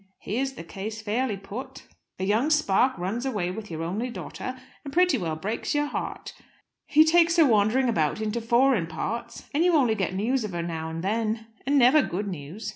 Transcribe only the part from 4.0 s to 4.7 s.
daughter,